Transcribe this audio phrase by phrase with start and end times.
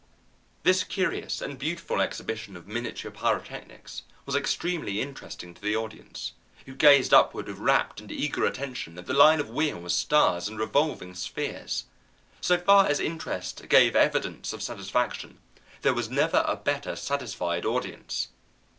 [0.63, 6.31] This curious and beautiful exhibition of miniature pyrotechnics was extremely interesting to the audience,
[6.65, 10.57] who gazed upward with rapt and eager attention at the line of wheels, stars, and
[10.59, 11.83] revolving spheres.
[12.41, 15.37] So far as interest gave evidence of satisfaction,
[15.83, 18.29] there was never a better satisfied audience.